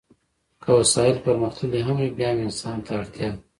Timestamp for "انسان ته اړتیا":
2.45-3.29